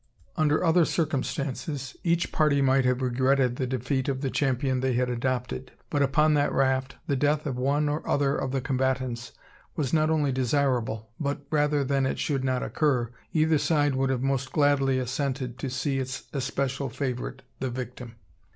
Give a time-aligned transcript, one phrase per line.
[0.35, 5.11] Under other circumstances, each party might have regretted the defeat of the champion they had
[5.11, 9.31] adopted; but upon that raft, the death of one or other of the combatants
[9.75, 14.23] was not only desirable; but, rather than it should not occur, either side would have
[14.23, 18.15] most gladly assented to see its especial favourite the victim.